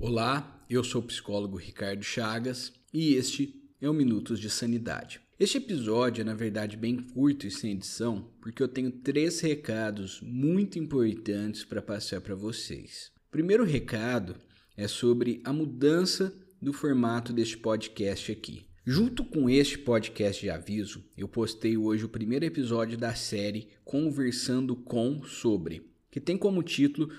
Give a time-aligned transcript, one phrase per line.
[0.00, 5.20] Olá, eu sou o psicólogo Ricardo Chagas e este é o Minutos de Sanidade.
[5.40, 10.20] Este episódio é, na verdade, bem curto e sem edição, porque eu tenho três recados
[10.22, 13.10] muito importantes para passar para vocês.
[13.26, 14.36] O primeiro recado
[14.76, 18.68] é sobre a mudança do formato deste podcast aqui.
[18.86, 24.76] Junto com este podcast de aviso, eu postei hoje o primeiro episódio da série Conversando
[24.76, 27.10] com Sobre, que tem como título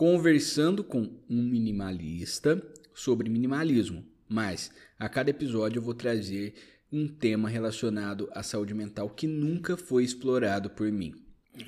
[0.00, 2.58] conversando com um minimalista
[2.94, 4.02] sobre minimalismo.
[4.26, 6.54] Mas a cada episódio eu vou trazer
[6.90, 11.12] um tema relacionado à saúde mental que nunca foi explorado por mim.